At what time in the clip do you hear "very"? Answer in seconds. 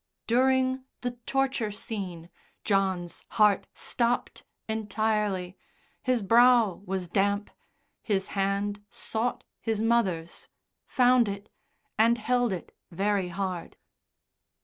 12.89-13.27